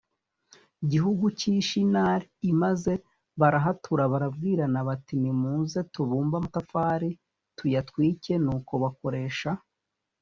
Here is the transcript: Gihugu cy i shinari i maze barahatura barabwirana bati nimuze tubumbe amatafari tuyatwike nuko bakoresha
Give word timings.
Gihugu 0.91 1.25
cy 1.37 1.45
i 1.53 1.55
shinari 1.67 2.25
i 2.49 2.51
maze 2.61 2.93
barahatura 3.39 4.03
barabwirana 4.11 4.79
bati 4.87 5.15
nimuze 5.21 5.79
tubumbe 5.93 6.33
amatafari 6.37 7.09
tuyatwike 7.57 8.33
nuko 8.43 8.73
bakoresha 8.83 9.51